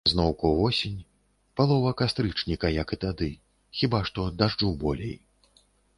Зноўку 0.11 0.47
восень, 0.59 0.95
палова 1.59 1.91
кастрычніка, 1.99 2.67
як 2.81 2.87
і 2.97 3.01
тады, 3.05 3.29
хіба 3.81 3.99
што 4.11 4.21
дажджу 4.41 4.77
болей. 4.85 5.15